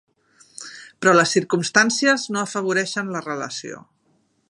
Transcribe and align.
Però 1.03 1.13
les 1.17 1.35
circumstàncies 1.37 2.25
no 2.37 2.43
afavoreixen 2.45 3.15
la 3.17 3.25
relació. 3.31 3.89